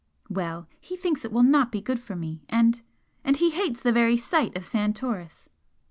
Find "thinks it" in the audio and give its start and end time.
0.97-1.31